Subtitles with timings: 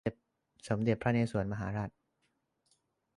[0.03, 0.11] และ
[0.67, 1.89] สมเด็จพระนเรศวรมหาราช